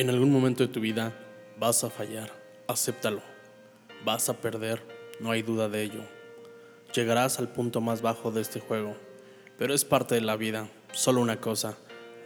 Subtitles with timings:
[0.00, 1.12] En algún momento de tu vida
[1.58, 2.32] vas a fallar,
[2.66, 3.20] acéptalo.
[4.02, 4.82] Vas a perder,
[5.20, 6.00] no hay duda de ello.
[6.94, 8.96] Llegarás al punto más bajo de este juego,
[9.58, 10.70] pero es parte de la vida.
[10.92, 11.76] Solo una cosa,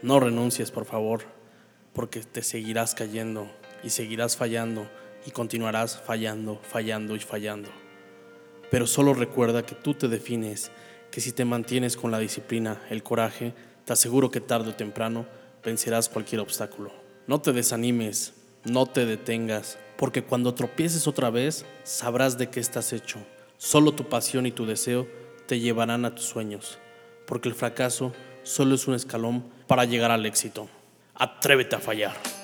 [0.03, 1.23] no renuncies por favor,
[1.93, 3.51] porque te seguirás cayendo
[3.83, 4.89] y seguirás fallando
[5.27, 7.71] y continuarás fallando, fallando y fallando.
[8.71, 10.71] Pero solo recuerda que tú te defines,
[11.11, 13.53] que si te mantienes con la disciplina, el coraje,
[13.85, 15.27] te aseguro que tarde o temprano
[15.65, 17.04] vencerás cualquier obstáculo.
[17.27, 18.35] No te desanimes,
[18.65, 23.19] no te detengas, porque cuando tropieces otra vez, sabrás de qué estás hecho.
[23.57, 25.09] Solo tu pasión y tu deseo
[25.47, 26.79] te llevarán a tus sueños,
[27.27, 30.69] porque el fracaso solo es un escalón para llegar al éxito.
[31.15, 32.44] Atrévete a fallar.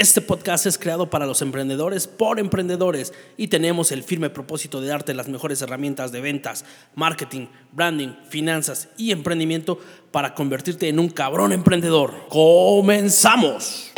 [0.00, 4.88] Este podcast es creado para los emprendedores por emprendedores y tenemos el firme propósito de
[4.88, 9.78] darte las mejores herramientas de ventas, marketing, branding, finanzas y emprendimiento
[10.10, 12.14] para convertirte en un cabrón emprendedor.
[12.30, 13.90] ¡Comenzamos!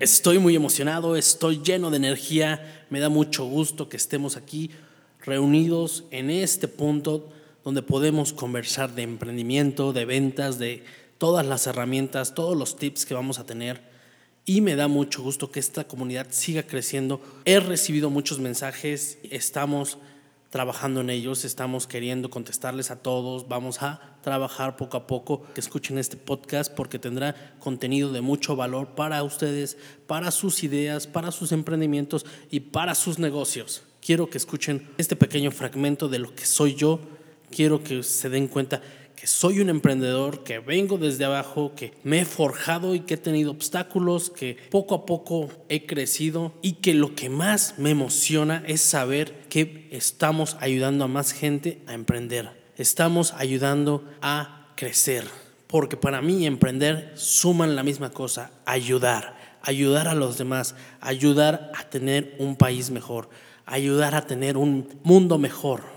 [0.00, 4.70] Estoy muy emocionado, estoy lleno de energía, me da mucho gusto que estemos aquí
[5.20, 7.28] reunidos en este punto
[7.64, 10.84] donde podemos conversar de emprendimiento, de ventas, de
[11.18, 13.94] todas las herramientas, todos los tips que vamos a tener
[14.46, 17.20] y me da mucho gusto que esta comunidad siga creciendo.
[17.44, 19.98] He recibido muchos mensajes, estamos
[20.50, 25.60] trabajando en ellos, estamos queriendo contestarles a todos, vamos a trabajar poco a poco, que
[25.60, 31.32] escuchen este podcast porque tendrá contenido de mucho valor para ustedes, para sus ideas, para
[31.32, 33.82] sus emprendimientos y para sus negocios.
[34.00, 37.00] Quiero que escuchen este pequeño fragmento de lo que soy yo,
[37.50, 38.80] quiero que se den cuenta
[39.16, 43.18] que soy un emprendedor, que vengo desde abajo, que me he forjado y que he
[43.18, 48.62] tenido obstáculos, que poco a poco he crecido y que lo que más me emociona
[48.66, 52.50] es saber que estamos ayudando a más gente a emprender.
[52.76, 55.24] Estamos ayudando a crecer.
[55.66, 61.88] Porque para mí emprender suman la misma cosa, ayudar, ayudar a los demás, ayudar a
[61.88, 63.28] tener un país mejor,
[63.66, 65.93] ayudar a tener un mundo mejor.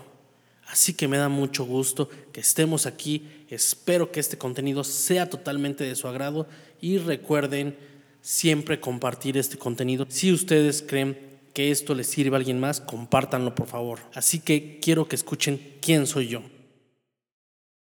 [0.68, 3.26] Así que me da mucho gusto que estemos aquí.
[3.48, 6.46] Espero que este contenido sea totalmente de su agrado
[6.80, 7.76] y recuerden
[8.20, 10.04] siempre compartir este contenido.
[10.10, 11.18] Si ustedes creen
[11.54, 14.00] que esto les sirve a alguien más, compártanlo por favor.
[14.14, 16.42] Así que quiero que escuchen quién soy yo.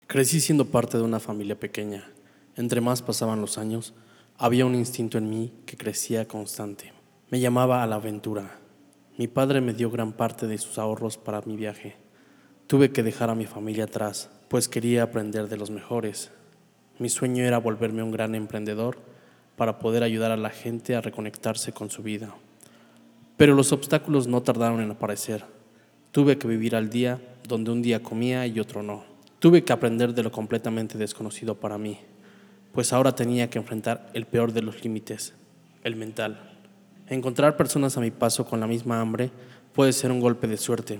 [0.07, 2.11] Crecí siendo parte de una familia pequeña.
[2.55, 3.93] Entre más pasaban los años,
[4.35, 6.91] había un instinto en mí que crecía constante.
[7.29, 8.59] Me llamaba a la aventura.
[9.15, 12.02] Mi padre me dio gran parte de sus ahorros para mi viaje
[12.73, 16.31] Tuve que dejar a mi familia atrás, pues quería aprender de los mejores.
[16.97, 18.97] Mi sueño era volverme un gran emprendedor
[19.55, 22.33] para poder ayudar a la gente a reconectarse con su vida.
[23.37, 25.45] Pero los obstáculos no tardaron en aparecer.
[26.11, 29.03] Tuve que vivir al día donde un día comía y otro no.
[29.37, 31.99] Tuve que aprender de lo completamente desconocido para mí,
[32.71, 35.35] pues ahora tenía que enfrentar el peor de los límites,
[35.83, 36.57] el mental.
[37.07, 39.29] Encontrar personas a mi paso con la misma hambre
[39.73, 40.99] puede ser un golpe de suerte.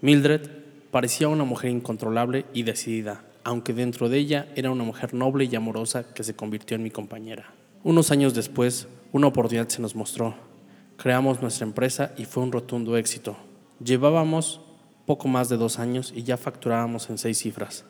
[0.00, 0.60] Mildred
[0.90, 5.54] Parecía una mujer incontrolable y decidida, aunque dentro de ella era una mujer noble y
[5.54, 7.52] amorosa que se convirtió en mi compañera.
[7.84, 10.34] Unos años después, una oportunidad se nos mostró.
[10.96, 13.36] Creamos nuestra empresa y fue un rotundo éxito.
[13.82, 14.62] Llevábamos
[15.06, 17.84] poco más de dos años y ya facturábamos en seis cifras.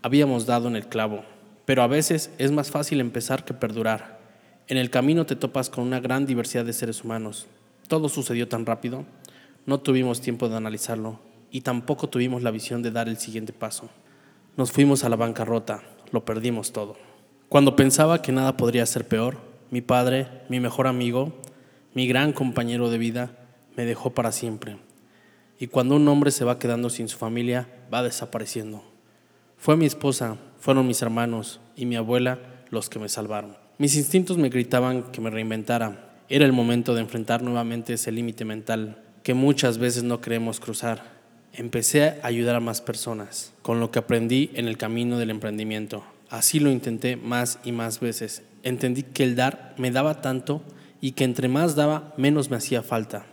[0.00, 1.24] Habíamos dado en el clavo,
[1.64, 4.20] pero a veces es más fácil empezar que perdurar.
[4.68, 7.48] En el camino te topas con una gran diversidad de seres humanos.
[7.88, 9.04] Todo sucedió tan rápido,
[9.66, 13.90] no tuvimos tiempo de analizarlo y tampoco tuvimos la visión de dar el siguiente paso.
[14.56, 16.96] Nos fuimos a la bancarrota, lo perdimos todo.
[17.50, 19.36] Cuando pensaba que nada podría ser peor,
[19.70, 21.34] mi padre, mi mejor amigo,
[21.92, 23.38] mi gran compañero de vida,
[23.76, 24.78] me dejó para siempre.
[25.58, 28.82] Y cuando un hombre se va quedando sin su familia, va desapareciendo.
[29.58, 32.38] Fue mi esposa, fueron mis hermanos y mi abuela
[32.70, 33.58] los que me salvaron.
[33.76, 36.16] Mis instintos me gritaban que me reinventara.
[36.30, 41.21] Era el momento de enfrentar nuevamente ese límite mental que muchas veces no queremos cruzar
[41.54, 46.02] empecé a ayudar a más personas con lo que aprendí en el camino del emprendimiento.
[46.30, 48.42] Así lo intenté más y más veces.
[48.62, 50.62] Entendí que el dar me daba tanto
[51.00, 53.26] y que entre más daba, menos me hacía falta.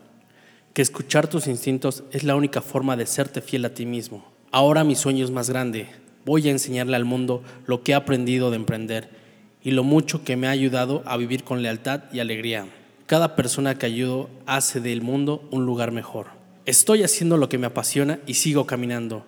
[0.74, 4.25] Que escuchar tus instintos es la única forma de serte fiel a ti mismo.
[4.51, 5.88] Ahora mi sueño es más grande.
[6.25, 9.10] Voy a enseñarle al mundo lo que he aprendido de emprender
[9.63, 12.68] y lo mucho que me ha ayudado a vivir con lealtad y alegría.
[13.06, 16.38] Cada persona que ayudo hace del mundo un lugar mejor.
[16.69, 19.25] Estoy haciendo lo que me apasiona y sigo caminando.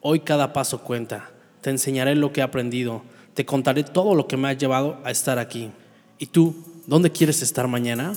[0.00, 1.30] Hoy cada paso cuenta.
[1.60, 3.04] Te enseñaré lo que he aprendido.
[3.34, 5.70] Te contaré todo lo que me ha llevado a estar aquí.
[6.18, 6.56] ¿Y tú,
[6.88, 8.14] dónde quieres estar mañana?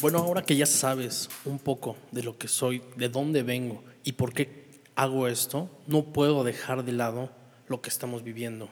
[0.00, 4.10] Bueno, ahora que ya sabes un poco de lo que soy, de dónde vengo y
[4.14, 7.30] por qué hago esto, no puedo dejar de lado
[7.68, 8.68] lo que estamos viviendo.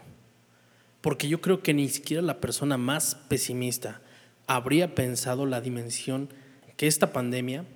[1.04, 4.00] Porque yo creo que ni siquiera la persona más pesimista
[4.46, 6.30] habría pensado la dimensión
[6.78, 7.66] que esta pandemia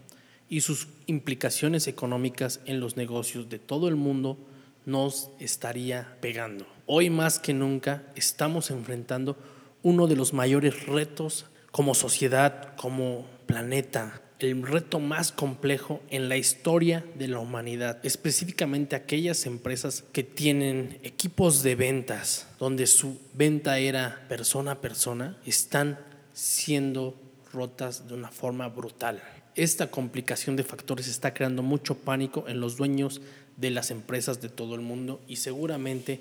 [0.48, 4.38] y sus implicaciones económicas en los negocios de todo el mundo
[4.86, 6.66] nos estaría pegando.
[6.86, 9.36] Hoy más que nunca estamos enfrentando
[9.82, 16.37] uno de los mayores retos como sociedad, como planeta, el reto más complejo en la
[16.37, 23.79] historia de la humanidad, específicamente aquellas empresas que tienen equipos de ventas, donde su venta
[23.79, 25.99] era persona a persona, están
[26.32, 27.17] siendo
[27.52, 29.23] rotas de una forma brutal.
[29.56, 33.20] Esta complicación de factores está creando mucho pánico en los dueños
[33.56, 36.20] de las empresas de todo el mundo y seguramente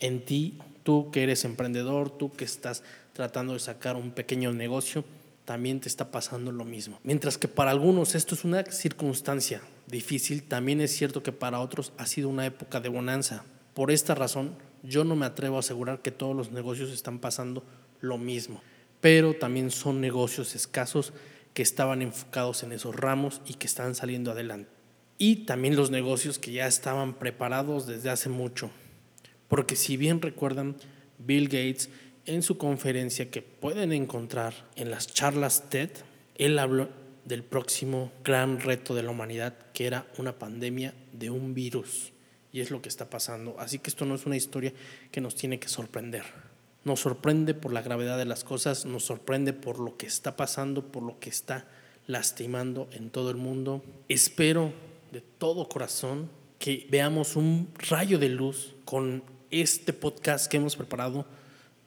[0.00, 2.82] en ti, tú que eres emprendedor, tú que estás
[3.12, 5.04] tratando de sacar un pequeño negocio,
[5.48, 7.00] también te está pasando lo mismo.
[7.02, 11.92] Mientras que para algunos esto es una circunstancia difícil, también es cierto que para otros
[11.96, 13.44] ha sido una época de bonanza.
[13.74, 17.64] Por esta razón, yo no me atrevo a asegurar que todos los negocios están pasando
[18.00, 18.60] lo mismo
[19.00, 21.12] pero también son negocios escasos
[21.54, 24.70] que estaban enfocados en esos ramos y que están saliendo adelante.
[25.18, 28.70] Y también los negocios que ya estaban preparados desde hace mucho.
[29.48, 30.76] Porque si bien recuerdan,
[31.18, 31.90] Bill Gates
[32.28, 35.88] en su conferencia que pueden encontrar en las charlas TED,
[36.36, 36.90] él habló
[37.24, 42.12] del próximo gran reto de la humanidad, que era una pandemia de un virus.
[42.52, 43.56] Y es lo que está pasando.
[43.58, 44.74] Así que esto no es una historia
[45.10, 46.24] que nos tiene que sorprender.
[46.84, 50.92] Nos sorprende por la gravedad de las cosas, nos sorprende por lo que está pasando,
[50.92, 51.66] por lo que está
[52.06, 53.82] lastimando en todo el mundo.
[54.08, 54.72] Espero
[55.12, 61.24] de todo corazón que veamos un rayo de luz con este podcast que hemos preparado,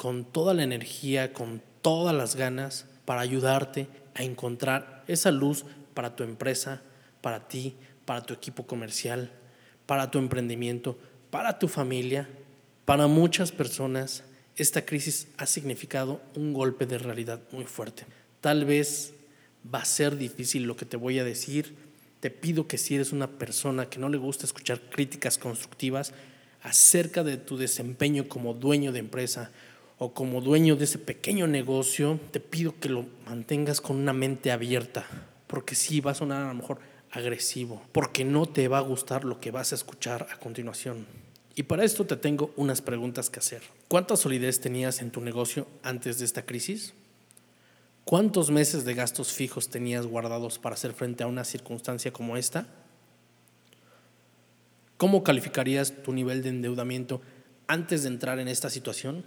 [0.01, 5.63] con toda la energía, con todas las ganas para ayudarte a encontrar esa luz
[5.93, 6.81] para tu empresa,
[7.21, 9.31] para ti, para tu equipo comercial,
[9.85, 10.97] para tu emprendimiento,
[11.29, 12.27] para tu familia,
[12.83, 14.23] para muchas personas
[14.55, 18.07] esta crisis ha significado un golpe de realidad muy fuerte.
[18.39, 19.13] Tal vez
[19.71, 21.75] va a ser difícil lo que te voy a decir.
[22.21, 26.11] Te pido que si eres una persona que no le gusta escuchar críticas constructivas
[26.63, 29.51] acerca de tu desempeño como dueño de empresa
[30.03, 34.51] o como dueño de ese pequeño negocio, te pido que lo mantengas con una mente
[34.51, 35.05] abierta,
[35.45, 36.79] porque sí va a sonar a lo mejor
[37.11, 41.05] agresivo, porque no te va a gustar lo que vas a escuchar a continuación.
[41.53, 43.61] Y para esto te tengo unas preguntas que hacer.
[43.89, 46.95] ¿Cuánta solidez tenías en tu negocio antes de esta crisis?
[48.03, 52.65] ¿Cuántos meses de gastos fijos tenías guardados para hacer frente a una circunstancia como esta?
[54.97, 57.21] ¿Cómo calificarías tu nivel de endeudamiento
[57.67, 59.23] antes de entrar en esta situación?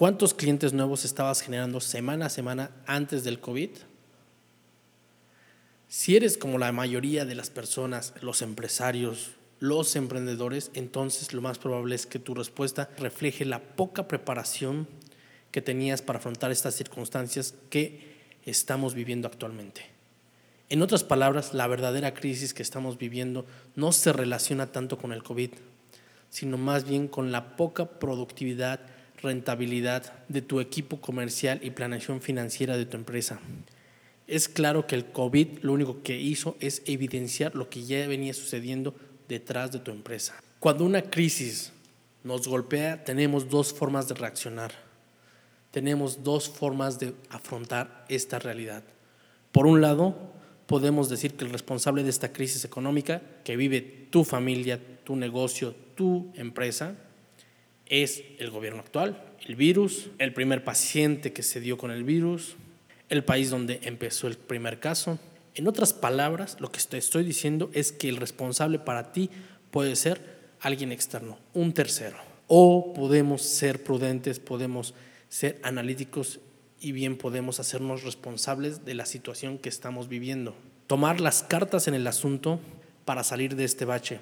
[0.00, 3.68] ¿Cuántos clientes nuevos estabas generando semana a semana antes del COVID?
[5.88, 11.58] Si eres como la mayoría de las personas, los empresarios, los emprendedores, entonces lo más
[11.58, 14.88] probable es que tu respuesta refleje la poca preparación
[15.50, 18.16] que tenías para afrontar estas circunstancias que
[18.46, 19.82] estamos viviendo actualmente.
[20.70, 23.44] En otras palabras, la verdadera crisis que estamos viviendo
[23.76, 25.50] no se relaciona tanto con el COVID,
[26.30, 28.80] sino más bien con la poca productividad,
[29.22, 33.40] rentabilidad de tu equipo comercial y planeación financiera de tu empresa.
[34.26, 38.32] Es claro que el COVID lo único que hizo es evidenciar lo que ya venía
[38.32, 38.94] sucediendo
[39.28, 40.40] detrás de tu empresa.
[40.60, 41.72] Cuando una crisis
[42.22, 44.72] nos golpea, tenemos dos formas de reaccionar.
[45.70, 48.82] Tenemos dos formas de afrontar esta realidad.
[49.52, 50.16] Por un lado,
[50.66, 55.74] podemos decir que el responsable de esta crisis económica que vive tu familia, tu negocio,
[55.94, 56.94] tu empresa,
[57.90, 62.56] es el gobierno actual, el virus, el primer paciente que se dio con el virus,
[63.10, 65.18] el país donde empezó el primer caso,
[65.54, 69.30] en otras palabras, lo que te estoy diciendo es que el responsable para ti
[69.70, 72.16] puede ser alguien externo, un tercero.
[72.46, 74.94] O podemos ser prudentes, podemos
[75.28, 76.40] ser analíticos
[76.80, 80.54] y bien podemos hacernos responsables de la situación que estamos viviendo.
[80.86, 82.60] Tomar las cartas en el asunto
[83.04, 84.20] para salir de este bache.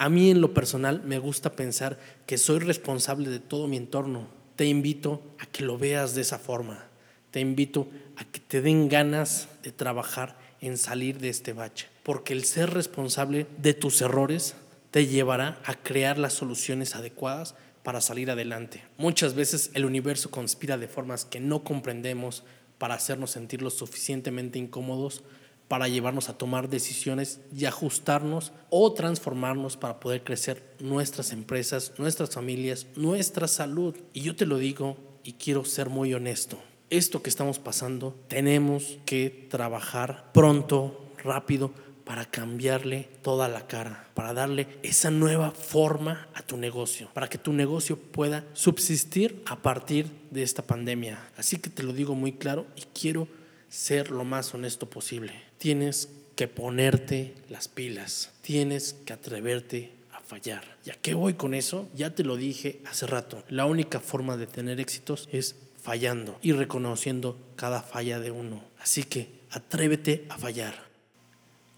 [0.00, 4.28] A mí en lo personal me gusta pensar que soy responsable de todo mi entorno.
[4.56, 6.86] Te invito a que lo veas de esa forma.
[7.30, 11.88] Te invito a que te den ganas de trabajar en salir de este bache.
[12.02, 14.54] Porque el ser responsable de tus errores
[14.90, 18.82] te llevará a crear las soluciones adecuadas para salir adelante.
[18.96, 22.42] Muchas veces el universo conspira de formas que no comprendemos
[22.78, 25.24] para hacernos sentir lo suficientemente incómodos
[25.70, 32.30] para llevarnos a tomar decisiones y ajustarnos o transformarnos para poder crecer nuestras empresas, nuestras
[32.30, 33.96] familias, nuestra salud.
[34.12, 36.58] Y yo te lo digo y quiero ser muy honesto.
[36.90, 41.70] Esto que estamos pasando, tenemos que trabajar pronto, rápido,
[42.04, 47.38] para cambiarle toda la cara, para darle esa nueva forma a tu negocio, para que
[47.38, 51.30] tu negocio pueda subsistir a partir de esta pandemia.
[51.36, 53.28] Así que te lo digo muy claro y quiero
[53.70, 55.32] ser lo más honesto posible.
[55.56, 60.76] Tienes que ponerte las pilas, tienes que atreverte a fallar.
[60.84, 61.88] ¿Y a qué voy con eso?
[61.94, 63.44] Ya te lo dije hace rato.
[63.48, 68.62] La única forma de tener éxitos es fallando y reconociendo cada falla de uno.
[68.80, 70.74] Así que atrévete a fallar.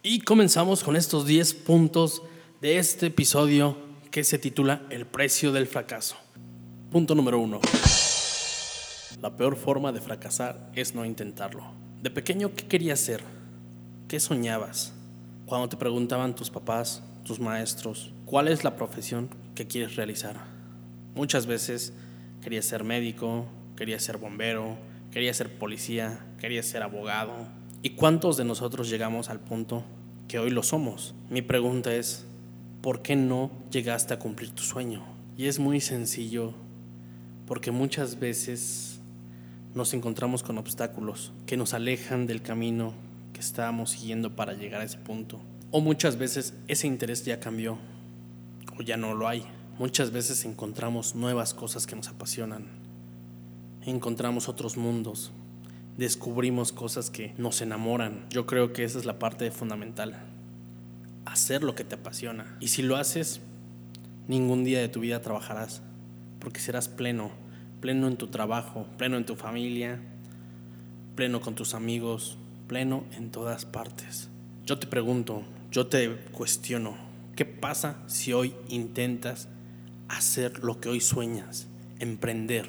[0.03, 2.23] Y comenzamos con estos 10 puntos
[2.61, 3.77] de este episodio
[4.11, 6.17] que se titula El precio del fracaso.
[6.91, 7.61] Punto número 1.
[9.21, 11.82] La peor forma de fracasar es no intentarlo.
[12.03, 13.23] De pequeño, ¿qué querías ser?
[14.09, 14.93] ¿Qué soñabas?
[15.47, 20.37] Cuando te preguntaban tus papás, tus maestros, ¿cuál es la profesión que quieres realizar?
[21.15, 21.95] Muchas veces
[22.43, 24.77] querías ser médico, querías ser bombero,
[25.11, 27.47] querías ser policía, querías ser abogado,
[27.85, 29.83] ¿Y cuántos de nosotros llegamos al punto
[30.29, 31.17] que hoy lo somos?
[31.31, 32.25] Mi pregunta es,
[32.81, 35.05] ¿por qué no llegaste a cumplir tu sueño?
[35.37, 36.55] Y es muy sencillo,
[37.45, 38.92] porque muchas veces
[39.75, 42.93] nos encontramos con obstáculos que nos alejan del camino
[43.33, 45.41] que estábamos siguiendo para llegar a ese punto.
[45.71, 47.79] O muchas veces ese interés ya cambió
[48.79, 49.45] o ya no lo hay.
[49.79, 52.67] Muchas veces encontramos nuevas cosas que nos apasionan.
[53.85, 55.33] Encontramos otros mundos,
[55.97, 58.27] descubrimos cosas que nos enamoran.
[58.31, 60.21] Yo creo que esa es la parte fundamental.
[61.25, 62.57] Hacer lo que te apasiona.
[62.61, 63.41] Y si lo haces,
[64.29, 65.83] ningún día de tu vida trabajarás,
[66.39, 67.31] porque serás pleno,
[67.83, 70.01] pleno en tu trabajo, pleno en tu familia,
[71.15, 74.31] pleno con tus amigos, pleno en todas partes.
[74.65, 76.95] Yo te pregunto, yo te cuestiono,
[77.37, 79.49] ¿qué pasa si hoy intentas
[80.09, 81.67] hacer lo que hoy sueñas?
[81.99, 82.67] Emprender,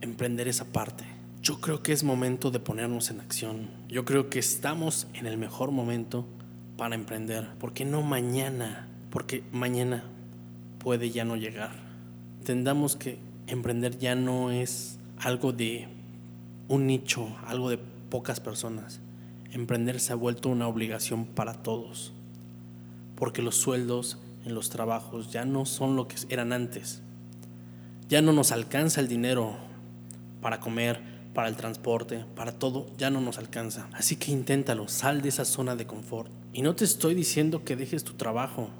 [0.00, 3.70] emprender esa parte yo creo que es momento de ponernos en acción.
[3.88, 6.26] Yo creo que estamos en el mejor momento
[6.76, 7.46] para emprender.
[7.60, 8.88] ¿Por qué no mañana?
[9.10, 10.02] Porque mañana
[10.80, 11.70] puede ya no llegar.
[12.40, 15.88] Entendamos que emprender ya no es algo de
[16.68, 17.78] un nicho, algo de
[18.10, 19.00] pocas personas.
[19.52, 22.12] Emprender se ha vuelto una obligación para todos.
[23.14, 27.02] Porque los sueldos en los trabajos ya no son lo que eran antes.
[28.08, 29.56] Ya no nos alcanza el dinero
[30.40, 31.00] para comer,
[31.34, 33.88] para el transporte, para todo, ya no nos alcanza.
[33.92, 36.30] Así que inténtalo, sal de esa zona de confort.
[36.52, 38.70] Y no te estoy diciendo que dejes tu trabajo,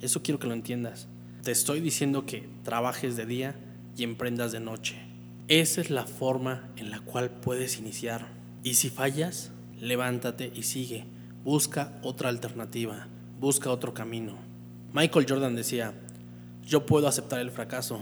[0.00, 1.08] eso quiero que lo entiendas.
[1.42, 3.54] Te estoy diciendo que trabajes de día
[3.96, 4.96] y emprendas de noche.
[5.48, 8.28] Esa es la forma en la cual puedes iniciar.
[8.62, 11.06] Y si fallas, levántate y sigue.
[11.44, 14.36] Busca otra alternativa, busca otro camino.
[14.92, 15.94] Michael Jordan decía,
[16.62, 18.00] yo puedo aceptar el fracaso.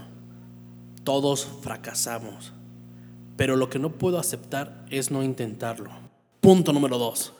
[1.04, 2.52] Todos fracasamos
[3.38, 5.92] pero lo que no puedo aceptar es no intentarlo.
[6.40, 7.33] Punto número dos.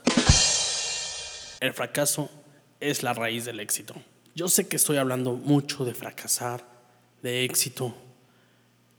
[1.59, 2.31] El fracaso
[2.79, 3.95] es la raíz del éxito.
[4.33, 6.65] Yo sé que estoy hablando mucho de fracasar,
[7.21, 7.97] de éxito,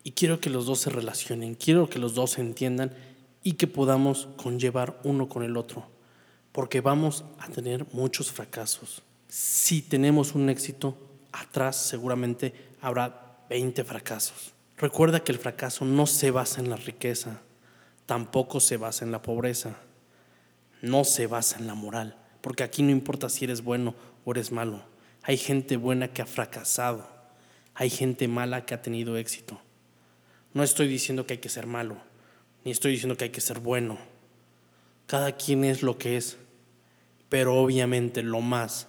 [0.03, 2.93] y quiero que los dos se relacionen, quiero que los dos se entiendan
[3.43, 5.87] y que podamos conllevar uno con el otro,
[6.51, 9.01] porque vamos a tener muchos fracasos.
[9.27, 10.97] Si tenemos un éxito,
[11.31, 14.53] atrás seguramente habrá 20 fracasos.
[14.77, 17.41] Recuerda que el fracaso no se basa en la riqueza,
[18.05, 19.77] tampoco se basa en la pobreza,
[20.81, 23.93] no se basa en la moral, porque aquí no importa si eres bueno
[24.25, 24.81] o eres malo.
[25.23, 27.07] Hay gente buena que ha fracasado,
[27.73, 29.59] hay gente mala que ha tenido éxito.
[30.53, 31.97] No estoy diciendo que hay que ser malo,
[32.63, 33.97] ni estoy diciendo que hay que ser bueno.
[35.05, 36.37] Cada quien es lo que es,
[37.29, 38.87] pero obviamente lo más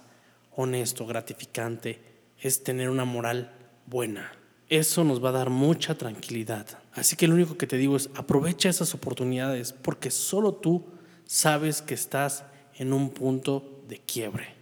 [0.55, 1.99] honesto, gratificante,
[2.39, 3.53] es tener una moral
[3.85, 4.31] buena
[4.71, 6.65] eso nos va a dar mucha tranquilidad.
[6.93, 10.85] Así que lo único que te digo es aprovecha esas oportunidades porque solo tú
[11.25, 14.55] sabes que estás en un punto de quiebre,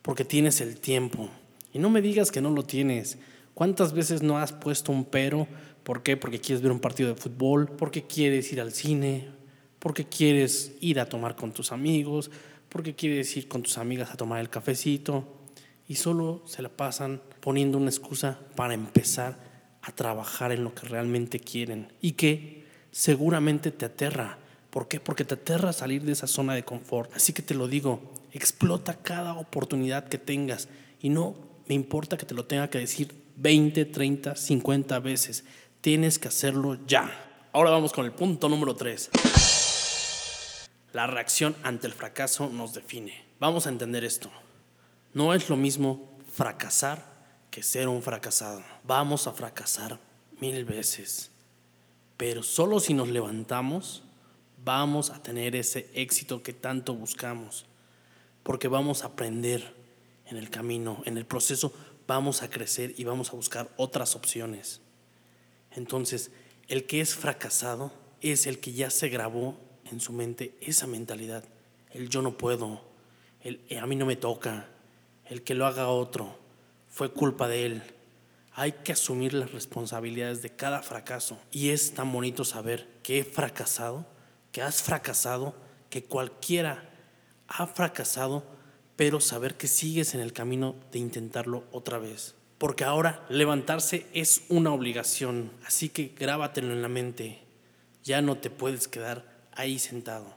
[0.00, 1.28] porque tienes el tiempo.
[1.74, 3.18] Y no me digas que no lo tienes.
[3.52, 5.46] ¿Cuántas veces no has puesto un pero?
[5.88, 6.18] ¿Por qué?
[6.18, 9.30] Porque quieres ver un partido de fútbol, porque quieres ir al cine,
[9.78, 12.30] porque quieres ir a tomar con tus amigos,
[12.68, 15.24] porque quieres ir con tus amigas a tomar el cafecito.
[15.88, 19.38] y solo se la pasan poniendo una excusa para empezar
[19.80, 24.36] a trabajar en lo que realmente quieren y que seguramente te aterra.
[24.68, 25.00] ¿Por qué?
[25.00, 27.10] Porque te aterra salir de esa zona de confort.
[27.14, 30.68] Así que te lo digo, explota cada oportunidad que tengas
[31.00, 31.34] y no
[31.66, 35.44] me importa que te lo tenga que decir 20, 30, 50 veces.
[35.80, 37.08] Tienes que hacerlo ya.
[37.52, 39.10] Ahora vamos con el punto número 3.
[40.92, 43.24] La reacción ante el fracaso nos define.
[43.38, 44.28] Vamos a entender esto.
[45.14, 47.04] No es lo mismo fracasar
[47.52, 48.64] que ser un fracasado.
[48.82, 50.00] Vamos a fracasar
[50.40, 51.30] mil veces.
[52.16, 54.02] Pero solo si nos levantamos,
[54.64, 57.66] vamos a tener ese éxito que tanto buscamos.
[58.42, 59.76] Porque vamos a aprender
[60.26, 61.72] en el camino, en el proceso,
[62.08, 64.80] vamos a crecer y vamos a buscar otras opciones.
[65.72, 66.30] Entonces,
[66.68, 69.58] el que es fracasado es el que ya se grabó
[69.90, 71.44] en su mente esa mentalidad.
[71.90, 72.82] El yo no puedo,
[73.40, 74.68] el a mí no me toca,
[75.26, 76.38] el que lo haga otro,
[76.88, 77.82] fue culpa de él.
[78.52, 81.38] Hay que asumir las responsabilidades de cada fracaso.
[81.52, 84.04] Y es tan bonito saber que he fracasado,
[84.52, 85.54] que has fracasado,
[85.90, 86.90] que cualquiera
[87.46, 88.44] ha fracasado,
[88.96, 94.42] pero saber que sigues en el camino de intentarlo otra vez porque ahora levantarse es
[94.48, 97.40] una obligación, así que grábatelo en la mente.
[98.02, 100.34] Ya no te puedes quedar ahí sentado,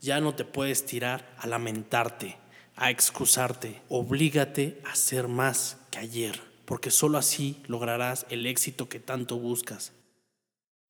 [0.00, 2.36] ya no te puedes tirar a lamentarte,
[2.76, 9.00] a excusarte, oblígate a ser más que ayer, porque solo así lograrás el éxito que
[9.00, 9.92] tanto buscas.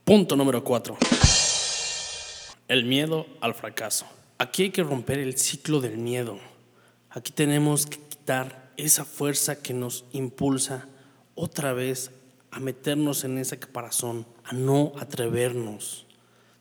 [0.05, 0.97] Punto número 4.
[2.69, 4.07] El miedo al fracaso.
[4.39, 6.39] Aquí hay que romper el ciclo del miedo.
[7.11, 10.89] Aquí tenemos que quitar esa fuerza que nos impulsa
[11.35, 12.11] otra vez
[12.51, 16.07] a meternos en ese caparazón, a no atrevernos.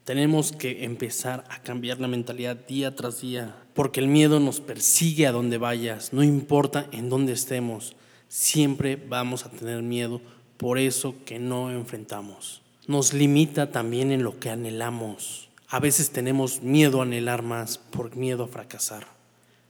[0.03, 5.27] Tenemos que empezar a cambiar la mentalidad día tras día, porque el miedo nos persigue
[5.27, 7.95] a donde vayas, no importa en dónde estemos,
[8.27, 10.21] siempre vamos a tener miedo
[10.57, 12.61] por eso que no enfrentamos.
[12.87, 15.49] Nos limita también en lo que anhelamos.
[15.67, 19.07] A veces tenemos miedo a anhelar más por miedo a fracasar.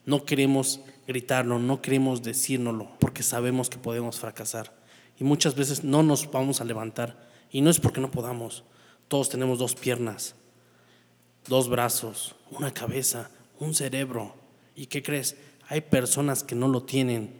[0.05, 0.79] No queremos
[1.09, 4.71] gritarlo, no queremos decírnoslo, porque sabemos que podemos fracasar.
[5.19, 7.27] Y muchas veces no nos vamos a levantar.
[7.51, 8.63] Y no es porque no podamos.
[9.07, 10.35] Todos tenemos dos piernas,
[11.47, 14.35] dos brazos, una cabeza, un cerebro.
[14.75, 15.35] ¿Y qué crees?
[15.67, 17.33] Hay personas que no lo tienen,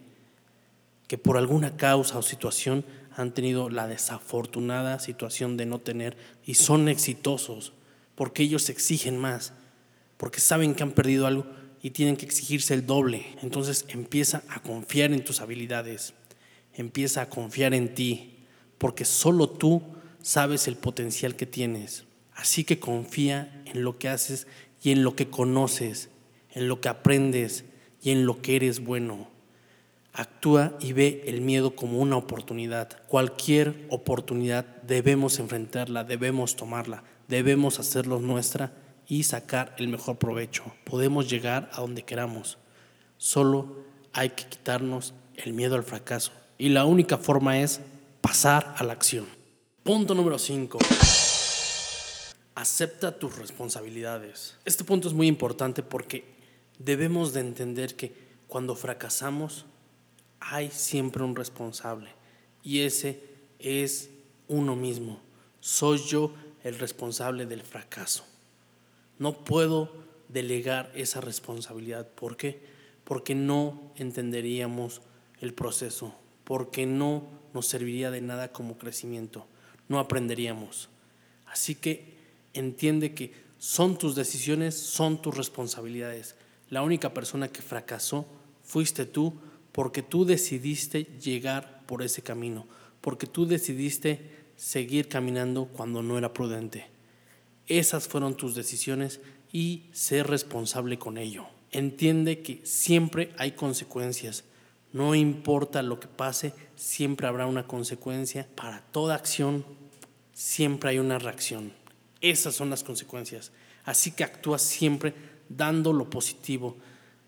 [1.07, 2.83] que por alguna causa o situación
[3.15, 7.73] han tenido la desafortunada situación de no tener y son exitosos
[8.15, 9.53] porque ellos exigen más,
[10.17, 11.45] porque saben que han perdido algo
[11.81, 13.25] y tienen que exigirse el doble.
[13.41, 16.13] Entonces empieza a confiar en tus habilidades,
[16.73, 18.45] empieza a confiar en ti,
[18.77, 19.81] porque solo tú
[20.21, 22.05] sabes el potencial que tienes.
[22.33, 24.47] Así que confía en lo que haces
[24.81, 26.09] y en lo que conoces,
[26.53, 27.65] en lo que aprendes
[28.01, 29.29] y en lo que eres bueno.
[30.13, 33.05] Actúa y ve el miedo como una oportunidad.
[33.07, 38.73] Cualquier oportunidad debemos enfrentarla, debemos tomarla, debemos hacerlo nuestra
[39.09, 40.71] y sacar el mejor provecho.
[40.85, 42.59] Podemos llegar a donde queramos.
[43.17, 46.31] Solo hay que quitarnos el miedo al fracaso.
[46.59, 47.81] Y la única forma es
[48.21, 49.25] pasar a la acción.
[49.83, 50.77] Punto número 5.
[52.53, 54.55] Acepta tus responsabilidades.
[54.63, 56.25] Este punto es muy importante porque
[56.77, 58.13] debemos de entender que
[58.47, 59.65] cuando fracasamos
[60.39, 62.11] hay siempre un responsable
[62.61, 63.23] y ese
[63.57, 64.11] es
[64.47, 65.19] uno mismo.
[65.61, 66.31] Soy yo
[66.63, 68.28] el responsable del fracaso.
[69.19, 69.91] No puedo
[70.29, 72.07] delegar esa responsabilidad.
[72.07, 72.61] ¿Por qué?
[73.03, 75.01] Porque no entenderíamos
[75.41, 79.45] el proceso, porque no nos serviría de nada como crecimiento,
[79.87, 80.89] no aprenderíamos.
[81.45, 82.13] Así que
[82.53, 86.35] entiende que son tus decisiones, son tus responsabilidades.
[86.69, 88.25] La única persona que fracasó
[88.63, 89.33] fuiste tú
[89.71, 92.67] porque tú decidiste llegar por ese camino,
[93.01, 96.87] porque tú decidiste seguir caminando cuando no era prudente.
[97.69, 99.21] Esas fueron tus decisiones
[99.53, 101.45] y sé responsable con ello.
[101.71, 104.43] Entiende que siempre hay consecuencias.
[104.91, 108.47] No importa lo que pase, siempre habrá una consecuencia.
[108.55, 109.63] Para toda acción,
[110.33, 111.71] siempre hay una reacción.
[112.21, 113.51] Esas son las consecuencias.
[113.85, 115.13] Así que actúa siempre
[115.47, 116.75] dando lo positivo.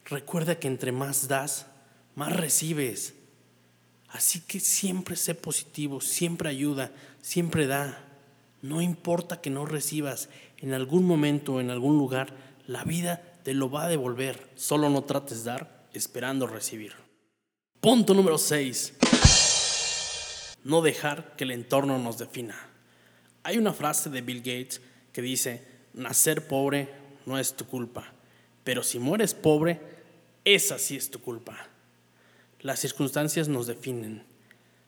[0.06, 1.68] Recuerda que entre más das,
[2.16, 3.14] más recibes.
[4.10, 8.11] Así que siempre sé positivo, siempre ayuda, siempre da.
[8.62, 12.36] No importa que no recibas, en algún momento, en algún lugar,
[12.68, 14.50] la vida te lo va a devolver.
[14.56, 16.94] Solo no trates dar esperando recibir.
[17.80, 18.94] Punto número 6.
[20.64, 22.56] No dejar que el entorno nos defina.
[23.44, 26.90] Hay una frase de Bill Gates que dice, nacer pobre
[27.26, 28.14] no es tu culpa,
[28.64, 29.82] pero si mueres pobre,
[30.46, 31.58] esa sí es tu culpa.
[32.60, 34.24] Las circunstancias nos definen.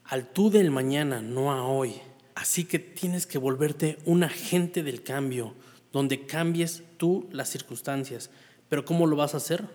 [0.04, 1.96] Al tú del mañana, no a hoy.
[2.36, 5.54] Así que tienes que volverte un agente del cambio,
[5.92, 8.30] donde cambies tú las circunstancias.
[8.70, 9.68] Pero ¿cómo lo vas a hacer?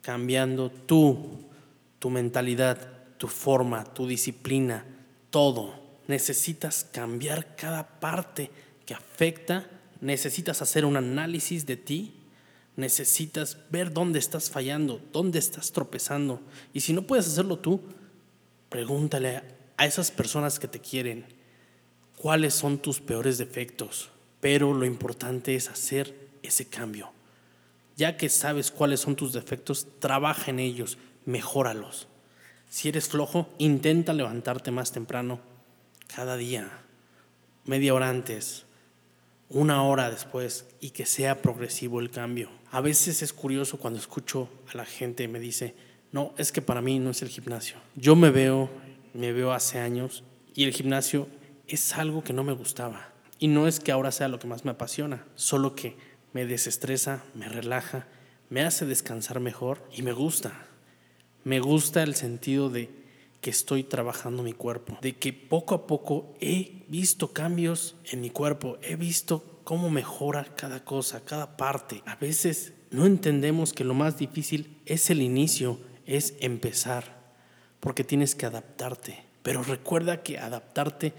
[0.00, 1.44] Cambiando tú,
[1.98, 2.78] tu mentalidad,
[3.18, 4.86] tu forma, tu disciplina,
[5.28, 5.74] todo.
[6.08, 8.50] Necesitas cambiar cada parte
[8.86, 9.68] que afecta,
[10.00, 12.14] necesitas hacer un análisis de ti,
[12.76, 16.40] necesitas ver dónde estás fallando, dónde estás tropezando.
[16.72, 17.82] Y si no puedes hacerlo tú,
[18.70, 19.42] pregúntale
[19.76, 21.39] a esas personas que te quieren
[22.20, 24.10] cuáles son tus peores defectos.
[24.40, 27.12] Pero lo importante es hacer ese cambio.
[27.96, 32.08] Ya que sabes cuáles son tus defectos, trabaja en ellos, mejóralos.
[32.68, 35.40] Si eres flojo, intenta levantarte más temprano
[36.14, 36.70] cada día,
[37.64, 38.64] media hora antes,
[39.48, 42.50] una hora después y que sea progresivo el cambio.
[42.70, 45.74] A veces es curioso cuando escucho a la gente me dice,
[46.12, 47.76] no, es que para mí no es el gimnasio.
[47.96, 48.70] Yo me veo,
[49.14, 50.22] me veo hace años
[50.54, 51.26] y el gimnasio
[51.70, 53.08] es algo que no me gustaba.
[53.38, 55.96] Y no es que ahora sea lo que más me apasiona, solo que
[56.32, 58.06] me desestresa, me relaja,
[58.50, 60.52] me hace descansar mejor y me gusta.
[61.44, 62.90] Me gusta el sentido de
[63.40, 68.28] que estoy trabajando mi cuerpo, de que poco a poco he visto cambios en mi
[68.28, 72.02] cuerpo, he visto cómo mejora cada cosa, cada parte.
[72.04, 77.32] A veces no entendemos que lo más difícil es el inicio, es empezar,
[77.78, 79.24] porque tienes que adaptarte.
[79.42, 81.14] Pero recuerda que adaptarte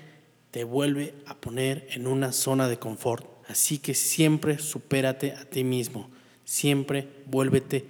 [0.51, 3.25] te vuelve a poner en una zona de confort.
[3.47, 6.09] Así que siempre supérate a ti mismo,
[6.45, 7.85] siempre vuélvete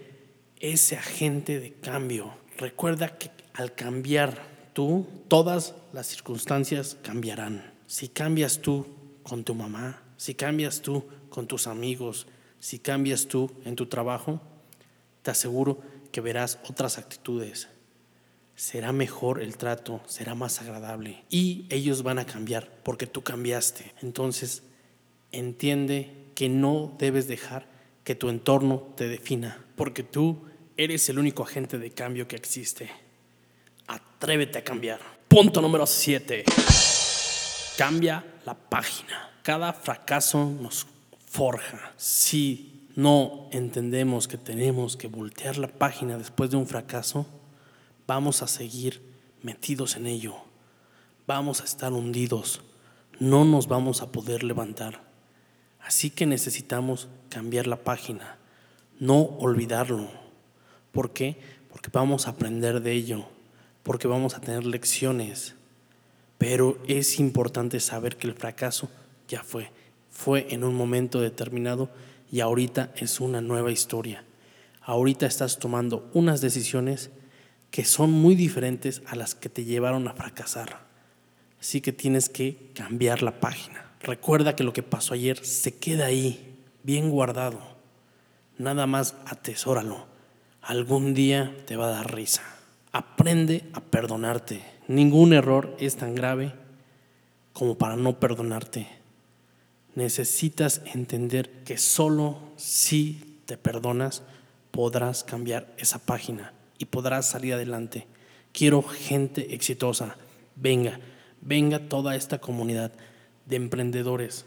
[0.60, 2.34] ese agente de cambio.
[2.58, 4.42] Recuerda que al cambiar
[4.74, 7.74] tú, todas las circunstancias cambiarán.
[7.88, 8.86] Si cambias tú
[9.24, 12.28] con tu mamá, si cambias tú con tus amigos,
[12.60, 14.40] si cambias tú en tu trabajo,
[15.24, 17.68] te aseguro que verás otras actitudes.
[18.62, 23.92] Será mejor el trato, será más agradable y ellos van a cambiar porque tú cambiaste.
[24.04, 24.62] Entonces,
[25.32, 27.66] entiende que no debes dejar
[28.04, 30.38] que tu entorno te defina, porque tú
[30.82, 32.90] Eres el único agente de cambio que existe.
[33.86, 35.00] Atrévete a cambiar.
[35.28, 36.44] Punto número 7.
[37.78, 39.30] Cambia la página.
[39.44, 40.88] Cada fracaso nos
[41.28, 41.94] forja.
[41.98, 47.28] Si no entendemos que tenemos que voltear la página después de un fracaso,
[48.12, 49.02] vamos a seguir
[49.42, 50.36] metidos en ello.
[51.28, 52.62] Vamos a estar hundidos.
[53.22, 55.02] No nos vamos a poder levantar.
[55.80, 58.38] Así que necesitamos cambiar la página,
[59.00, 60.10] no olvidarlo
[60.92, 61.38] ¿Por qué?
[61.70, 63.24] Porque vamos a aprender de ello,
[63.82, 65.56] porque vamos a tener lecciones.
[66.38, 68.90] Pero es importante saber que el fracaso
[69.30, 69.72] ya fue,
[70.10, 71.90] fue en un momento determinado
[72.30, 74.26] y ahorita es una nueva historia.
[74.82, 77.10] Ahorita estás tomando unas decisiones
[77.72, 80.82] que son muy diferentes a las que te llevaron a fracasar.
[81.60, 83.86] Así que tienes que cambiar la página.
[84.02, 87.62] Recuerda que lo que pasó ayer se queda ahí, bien guardado.
[88.58, 90.12] Nada más atesóralo
[90.62, 92.44] algún día te va a dar risa.
[92.92, 94.62] Aprende a perdonarte.
[94.88, 96.54] Ningún error es tan grave
[97.54, 98.88] como para no perdonarte.
[99.96, 104.24] Necesitas entender que solo si te perdonas
[104.72, 108.08] podrás cambiar esa página y podrás salir adelante.
[108.52, 110.18] Quiero gente exitosa.
[110.56, 111.00] Venga,
[111.42, 112.92] venga toda esta comunidad
[113.46, 114.46] de emprendedores,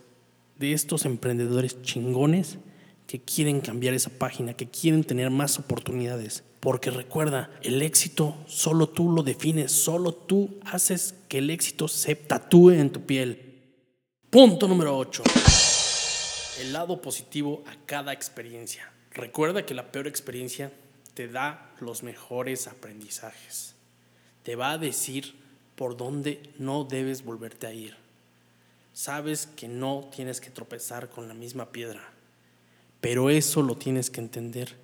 [0.59, 2.59] de estos emprendedores chingones
[3.07, 6.43] que quieren cambiar esa página, que quieren tener más oportunidades.
[6.59, 12.17] Porque recuerda, el éxito solo tú lo defines, solo tú haces que el éxito se
[12.17, 13.63] tatúe en tu piel.
[14.31, 15.23] Punto número 8.
[16.61, 18.91] El lado positivo a cada experiencia.
[19.13, 20.73] Recuerda que la peor experiencia
[21.15, 23.75] te da los mejores aprendizajes.
[24.43, 25.35] Te va a decir
[25.77, 27.97] por dónde no debes volverte a ir.
[28.93, 32.15] Sabes que no tienes que tropezar con la misma piedra
[33.05, 34.75] pero eso lo tienes que entender,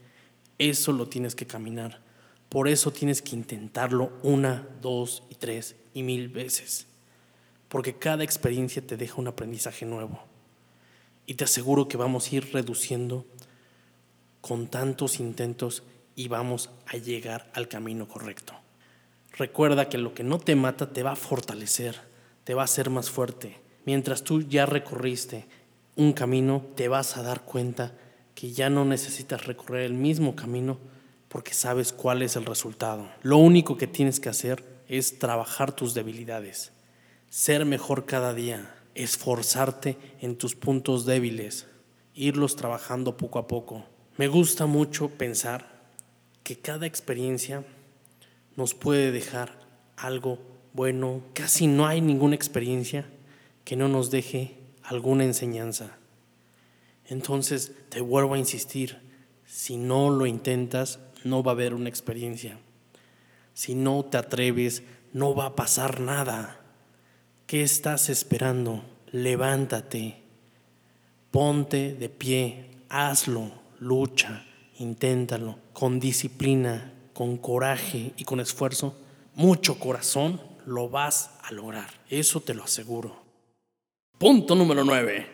[0.58, 2.02] eso lo tienes que caminar.
[2.50, 6.86] Por eso tienes que intentarlo una, dos y tres y mil veces.
[7.70, 10.20] Porque cada experiencia te deja un aprendizaje nuevo.
[11.24, 13.24] Y te aseguro que vamos a ir reduciendo
[14.42, 15.82] con tantos intentos
[16.20, 18.52] y vamos a llegar al camino correcto.
[19.38, 21.98] Recuerda que lo que no te mata te va a fortalecer,
[22.44, 23.58] te va a hacer más fuerte.
[23.86, 25.46] Mientras tú ya recorriste
[25.96, 27.94] un camino, te vas a dar cuenta
[28.34, 30.76] que ya no necesitas recorrer el mismo camino
[31.28, 33.08] porque sabes cuál es el resultado.
[33.22, 36.70] Lo único que tienes que hacer es trabajar tus debilidades,
[37.30, 41.66] ser mejor cada día, esforzarte en tus puntos débiles,
[42.14, 43.86] irlos trabajando poco a poco.
[44.18, 45.69] Me gusta mucho pensar
[46.42, 47.64] que cada experiencia
[48.56, 49.58] nos puede dejar
[49.96, 50.38] algo
[50.72, 51.22] bueno.
[51.34, 53.06] Casi no hay ninguna experiencia
[53.64, 55.96] que no nos deje alguna enseñanza.
[57.06, 58.98] Entonces, te vuelvo a insistir,
[59.44, 62.58] si no lo intentas, no va a haber una experiencia.
[63.52, 66.60] Si no te atreves, no va a pasar nada.
[67.46, 68.84] ¿Qué estás esperando?
[69.10, 70.22] Levántate,
[71.32, 73.50] ponte de pie, hazlo,
[73.80, 74.46] lucha,
[74.78, 78.98] inténtalo, con disciplina, con coraje y con esfuerzo,
[79.34, 81.88] mucho corazón, lo vas a lograr.
[82.10, 83.16] Eso te lo aseguro.
[84.18, 85.26] Punto número 9.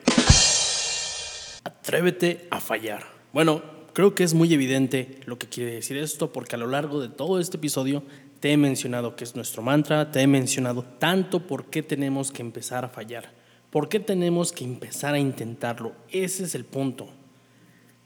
[1.65, 3.05] Atrévete a fallar.
[3.33, 3.61] Bueno,
[3.93, 7.09] creo que es muy evidente lo que quiere decir esto porque a lo largo de
[7.09, 8.05] todo este episodio
[8.39, 12.43] te he mencionado que es nuestro mantra, te he mencionado tanto por qué tenemos que
[12.43, 13.33] empezar a fallar,
[13.71, 15.93] por qué tenemos que empezar a intentarlo.
[16.09, 17.09] Ese es el punto.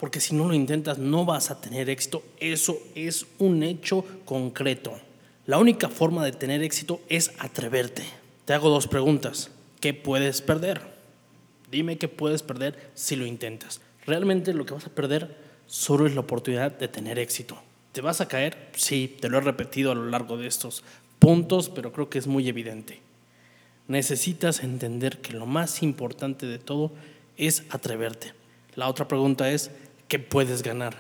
[0.01, 2.23] Porque si no lo intentas no vas a tener éxito.
[2.39, 4.99] Eso es un hecho concreto.
[5.47, 8.03] La única forma de tener éxito es atreverte.
[8.47, 9.51] Te hago dos preguntas.
[9.81, 10.81] ¿Qué puedes perder?
[11.71, 13.81] Dime qué puedes perder si lo intentas.
[14.07, 15.37] Realmente lo que vas a perder
[15.67, 17.61] solo es la oportunidad de tener éxito.
[17.93, 18.71] ¿Te vas a caer?
[18.75, 20.83] Sí, te lo he repetido a lo largo de estos
[21.19, 23.01] puntos, pero creo que es muy evidente.
[23.89, 26.93] Necesitas entender que lo más importante de todo
[27.37, 28.33] es atreverte.
[28.77, 29.71] La otra pregunta es,
[30.11, 30.97] ¿qué puedes ganar?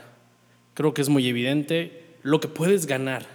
[0.72, 2.14] Creo que es muy evidente.
[2.22, 3.26] Lo que puedes ganar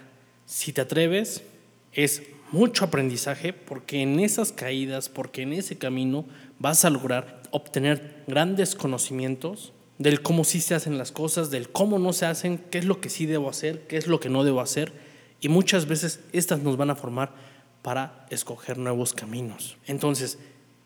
[0.45, 1.43] si te atreves
[1.91, 6.25] es mucho aprendizaje porque en esas caídas, porque en ese camino
[6.59, 11.99] vas a lograr obtener grandes conocimientos del cómo sí se hacen las cosas, del cómo
[11.99, 14.45] no se hacen, qué es lo que sí debo hacer, qué es lo que no
[14.45, 14.93] debo hacer.
[15.41, 17.33] Y muchas veces estas nos van a formar
[17.81, 19.75] para escoger nuevos caminos.
[19.87, 20.39] Entonces,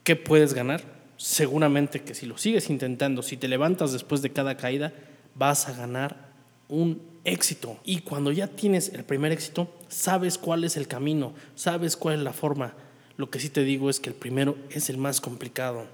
[0.03, 0.98] ¿qué puedes ganar?
[1.19, 4.93] Seguramente que si lo sigues intentando, si te levantas después de cada caída,
[5.35, 6.29] vas a ganar
[6.69, 7.77] un éxito.
[7.83, 12.21] Y cuando ya tienes el primer éxito, sabes cuál es el camino, sabes cuál es
[12.21, 12.73] la forma.
[13.17, 15.87] Lo que sí te digo es que el primero es el más complicado.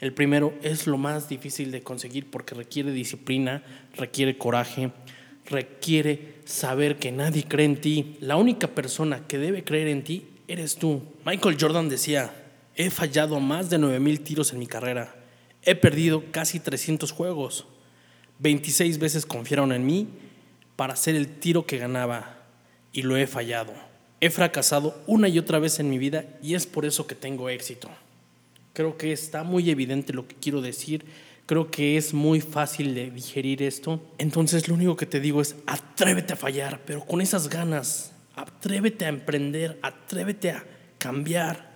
[0.00, 3.62] El primero es lo más difícil de conseguir porque requiere disciplina,
[3.98, 4.92] requiere coraje,
[5.44, 8.16] requiere saber que nadie cree en ti.
[8.20, 11.02] La única persona que debe creer en ti eres tú.
[11.26, 12.32] Michael Jordan decía,
[12.80, 15.14] he fallado más de 9000 tiros en mi carrera.
[15.62, 17.66] He perdido casi 300 juegos.
[18.38, 20.08] 26 veces confiaron en mí
[20.76, 22.38] para hacer el tiro que ganaba
[22.92, 23.74] y lo he fallado.
[24.22, 27.50] He fracasado una y otra vez en mi vida y es por eso que tengo
[27.50, 27.90] éxito.
[28.72, 31.04] Creo que está muy evidente lo que quiero decir.
[31.44, 34.00] Creo que es muy fácil de digerir esto.
[34.16, 38.12] Entonces lo único que te digo es atrévete a fallar, pero con esas ganas.
[38.36, 40.64] Atrévete a emprender, atrévete a
[40.96, 41.69] cambiar,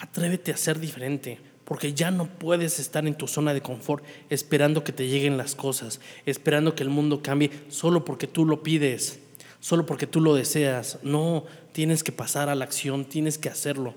[0.00, 4.82] atrévete a ser diferente porque ya no puedes estar en tu zona de confort esperando
[4.82, 9.20] que te lleguen las cosas, esperando que el mundo cambie solo porque tú lo pides,
[9.60, 10.98] solo porque tú lo deseas.
[11.04, 13.94] No, tienes que pasar a la acción, tienes que hacerlo.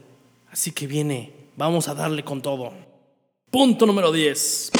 [0.51, 2.73] Así que viene, vamos a darle con todo.
[3.49, 4.71] Punto número 10.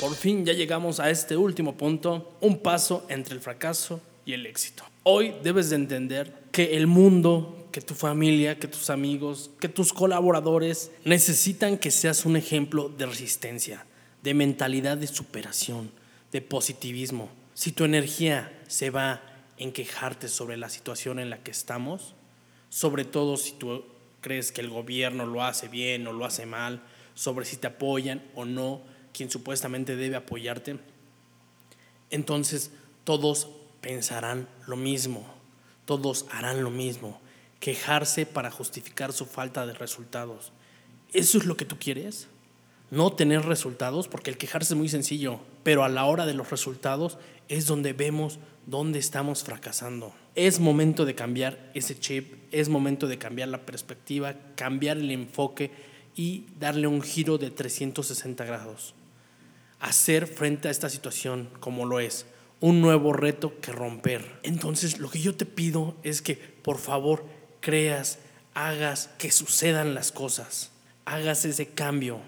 [0.00, 4.44] Por fin ya llegamos a este último punto, un paso entre el fracaso y el
[4.46, 4.82] éxito.
[5.04, 9.92] Hoy debes de entender que el mundo que tu familia, que tus amigos, que tus
[9.92, 13.86] colaboradores necesitan que seas un ejemplo de resistencia,
[14.22, 15.90] de mentalidad de superación,
[16.32, 17.30] de positivismo.
[17.54, 19.22] Si tu energía se va
[19.56, 22.14] en quejarte sobre la situación en la que estamos,
[22.68, 23.84] sobre todo si tú
[24.20, 26.82] crees que el gobierno lo hace bien o lo hace mal,
[27.14, 30.78] sobre si te apoyan o no, quien supuestamente debe apoyarte,
[32.10, 32.70] entonces
[33.04, 33.48] todos
[33.80, 35.26] pensarán lo mismo,
[35.84, 37.20] todos harán lo mismo
[37.60, 40.52] quejarse para justificar su falta de resultados.
[41.12, 42.28] ¿Eso es lo que tú quieres?
[42.90, 46.50] No tener resultados, porque el quejarse es muy sencillo, pero a la hora de los
[46.50, 47.18] resultados
[47.48, 50.14] es donde vemos dónde estamos fracasando.
[50.34, 55.70] Es momento de cambiar ese chip, es momento de cambiar la perspectiva, cambiar el enfoque
[56.16, 58.94] y darle un giro de 360 grados.
[59.80, 62.26] Hacer frente a esta situación como lo es,
[62.60, 64.38] un nuevo reto que romper.
[64.42, 67.24] Entonces lo que yo te pido es que por favor
[67.60, 68.18] creas,
[68.54, 70.70] hagas que sucedan las cosas,
[71.04, 72.20] hagas ese cambio,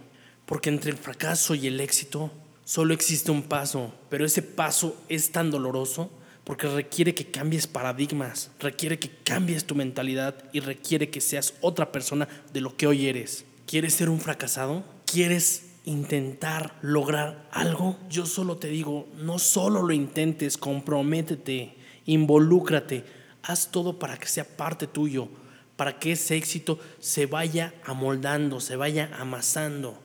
[0.46, 2.30] porque entre el fracaso y el éxito
[2.64, 6.10] solo existe un paso, pero ese paso es tan doloroso
[6.44, 11.92] porque requiere que cambies paradigmas, requiere que cambies tu mentalidad y requiere que seas otra
[11.92, 13.44] persona de lo que hoy eres.
[13.66, 14.84] ¿Quieres ser un fracasado?
[15.06, 17.96] ¿Quieres intentar lograr algo?
[18.10, 23.04] Yo solo te digo, no solo lo intentes, comprométete, involúcrate,
[23.42, 25.28] haz todo para que sea parte tuyo,
[25.76, 29.98] para que ese éxito se vaya amoldando, se vaya amasando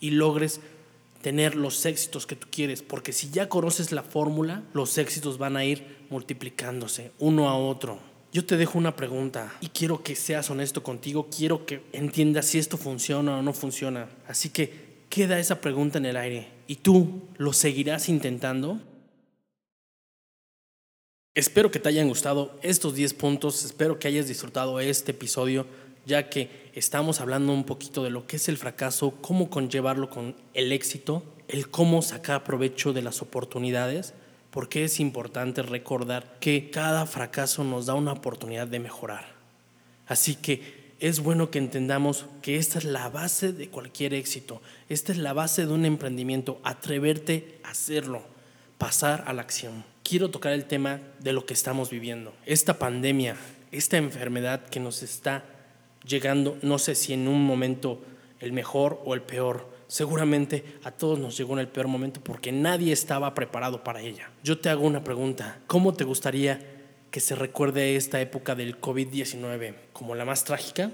[0.00, 0.60] y logres
[1.22, 5.56] tener los éxitos que tú quieres, porque si ya conoces la fórmula, los éxitos van
[5.56, 7.98] a ir multiplicándose uno a otro.
[8.32, 12.58] yo te dejo una pregunta y quiero que seas honesto contigo, quiero que entiendas si
[12.58, 14.08] esto funciona o no funciona.
[14.28, 16.48] Así que queda esa pregunta en el aire.
[16.66, 18.80] ¿Y tú lo seguirás intentando?
[21.36, 25.66] Espero que te hayan gustado estos 10 puntos, espero que hayas disfrutado este episodio,
[26.06, 30.34] ya que estamos hablando un poquito de lo que es el fracaso, cómo conllevarlo con
[30.54, 34.14] el éxito, el cómo sacar provecho de las oportunidades,
[34.50, 39.34] porque es importante recordar que cada fracaso nos da una oportunidad de mejorar.
[40.06, 45.12] Así que es bueno que entendamos que esta es la base de cualquier éxito, esta
[45.12, 48.22] es la base de un emprendimiento, atreverte a hacerlo,
[48.78, 52.32] pasar a la acción quiero tocar el tema de lo que estamos viviendo.
[52.44, 53.36] Esta pandemia,
[53.72, 55.44] esta enfermedad que nos está
[56.06, 58.00] llegando, no sé si en un momento
[58.38, 62.52] el mejor o el peor, seguramente a todos nos llegó en el peor momento porque
[62.52, 64.30] nadie estaba preparado para ella.
[64.44, 66.60] Yo te hago una pregunta, ¿cómo te gustaría
[67.10, 70.92] que se recuerde esta época del COVID-19 como la más trágica?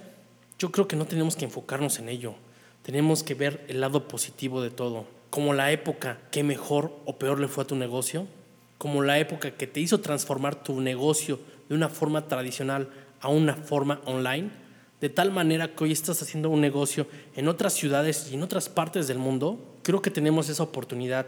[0.59, 2.35] Yo creo que no tenemos que enfocarnos en ello,
[2.81, 7.41] tenemos que ver el lado positivo de todo, como la época que mejor o peor
[7.41, 8.27] le fue a tu negocio,
[8.83, 12.91] como la época que te hizo transformar tu negocio de una forma tradicional
[13.21, 14.51] a una forma online,
[15.01, 18.69] de tal manera que hoy estás haciendo un negocio en otras ciudades y en otras
[18.69, 21.27] partes del mundo, creo que tenemos esa oportunidad.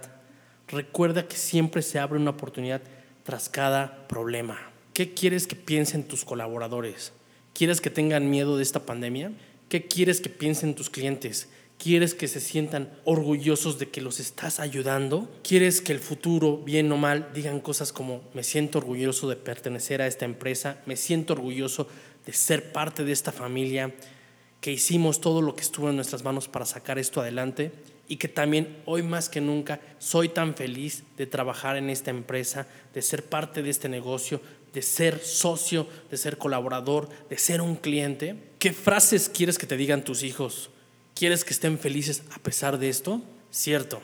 [0.66, 2.82] Recuerda que siempre se abre una oportunidad
[3.22, 4.58] tras cada problema.
[4.92, 7.12] ¿Qué quieres que piensen tus colaboradores?
[7.52, 9.30] ¿Quieres que tengan miedo de esta pandemia?
[9.68, 11.48] ¿Qué quieres que piensen tus clientes?
[11.78, 15.30] ¿Quieres que se sientan orgullosos de que los estás ayudando?
[15.42, 20.00] ¿Quieres que el futuro, bien o mal, digan cosas como me siento orgulloso de pertenecer
[20.00, 21.88] a esta empresa, me siento orgulloso
[22.24, 23.92] de ser parte de esta familia,
[24.60, 27.70] que hicimos todo lo que estuvo en nuestras manos para sacar esto adelante
[28.08, 32.66] y que también hoy más que nunca soy tan feliz de trabajar en esta empresa,
[32.94, 34.40] de ser parte de este negocio,
[34.72, 38.36] de ser socio, de ser colaborador, de ser un cliente?
[38.58, 40.70] ¿Qué frases quieres que te digan tus hijos?
[41.14, 43.22] ¿Quieres que estén felices a pesar de esto?
[43.50, 44.02] Cierto.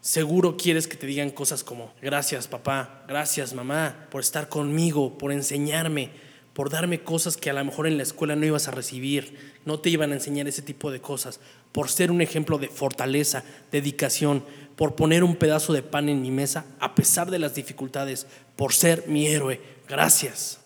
[0.00, 5.32] Seguro quieres que te digan cosas como, gracias papá, gracias mamá, por estar conmigo, por
[5.32, 6.10] enseñarme,
[6.54, 9.80] por darme cosas que a lo mejor en la escuela no ibas a recibir, no
[9.80, 11.40] te iban a enseñar ese tipo de cosas,
[11.72, 14.44] por ser un ejemplo de fortaleza, dedicación,
[14.76, 18.72] por poner un pedazo de pan en mi mesa a pesar de las dificultades, por
[18.72, 19.60] ser mi héroe.
[19.88, 20.60] Gracias.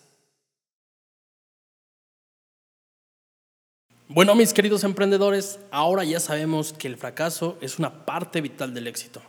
[4.13, 8.87] Bueno, mis queridos emprendedores, ahora ya sabemos que el fracaso es una parte vital del
[8.87, 9.21] éxito,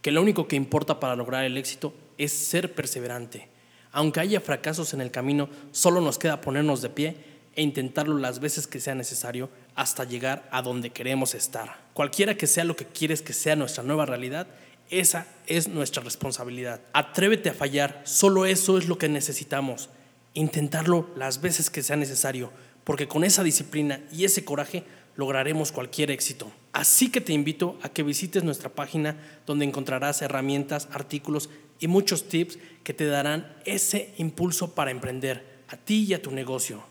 [0.00, 3.48] que lo único que importa para lograr el éxito es ser perseverante.
[3.92, 7.16] Aunque haya fracasos en el camino, solo nos queda ponernos de pie
[7.54, 11.76] e intentarlo las veces que sea necesario hasta llegar a donde queremos estar.
[11.92, 14.46] Cualquiera que sea lo que quieres que sea nuestra nueva realidad,
[14.88, 16.80] esa es nuestra responsabilidad.
[16.94, 19.90] Atrévete a fallar, solo eso es lo que necesitamos.
[20.32, 22.50] Intentarlo las veces que sea necesario
[22.90, 24.82] porque con esa disciplina y ese coraje
[25.14, 26.50] lograremos cualquier éxito.
[26.72, 32.28] Así que te invito a que visites nuestra página donde encontrarás herramientas, artículos y muchos
[32.28, 36.82] tips que te darán ese impulso para emprender a ti y a tu negocio.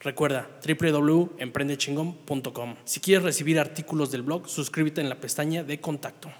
[0.00, 2.74] Recuerda www.emprendechingón.com.
[2.84, 6.32] Si quieres recibir artículos del blog, suscríbete en la pestaña de contacto.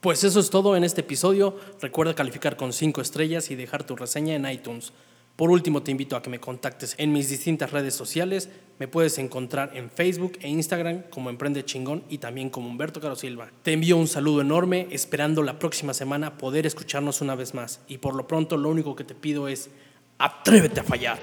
[0.00, 1.58] Pues eso es todo en este episodio.
[1.82, 4.94] Recuerda calificar con 5 estrellas y dejar tu reseña en iTunes.
[5.40, 8.50] Por último, te invito a que me contactes en mis distintas redes sociales.
[8.78, 13.16] Me puedes encontrar en Facebook e Instagram como Emprende Chingón y también como Humberto Caro
[13.16, 13.50] Silva.
[13.62, 17.80] Te envío un saludo enorme, esperando la próxima semana poder escucharnos una vez más.
[17.88, 19.70] Y por lo pronto, lo único que te pido es,
[20.18, 21.18] atrévete a fallar.